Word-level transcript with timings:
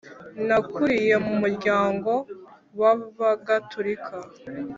nakuriye 0.47 1.15
mu 1.25 1.33
muryango 1.41 2.11
w 2.79 2.81
‘abagatolika, 2.91 4.15